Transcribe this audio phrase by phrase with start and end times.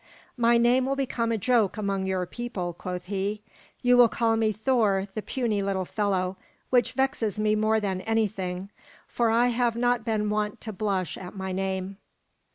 [0.35, 3.43] "My name will become a joke among your people," quoth he.
[3.83, 6.37] "You will call me Thor the puny little fellow,
[6.71, 8.71] which vexes me more than anything;
[9.07, 11.97] for I have not been wont to blush at my name."